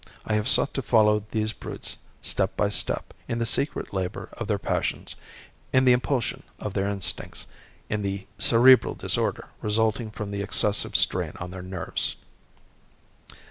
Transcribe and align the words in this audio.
I 0.25 0.33
have 0.33 0.49
sought 0.49 0.73
to 0.73 0.81
follow 0.81 1.25
these 1.29 1.53
brutes, 1.53 1.99
step 2.23 2.57
by 2.57 2.69
step, 2.69 3.13
in 3.27 3.37
the 3.37 3.45
secret 3.45 3.93
labour 3.93 4.29
of 4.33 4.47
their 4.47 4.57
passions, 4.57 5.13
in 5.71 5.85
the 5.85 5.91
impulsion 5.91 6.41
of 6.57 6.73
their 6.73 6.87
instincts, 6.87 7.45
in 7.87 8.01
the 8.01 8.25
cerebral 8.39 8.95
disorder 8.95 9.51
resulting 9.61 10.09
from 10.09 10.31
the 10.31 10.41
excessive 10.41 10.95
strain 10.95 11.33
on 11.39 11.51
their 11.51 11.61
nerves." 11.61 12.15